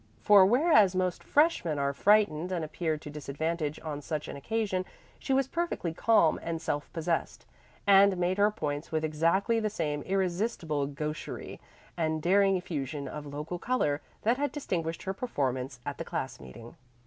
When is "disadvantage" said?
3.11-3.79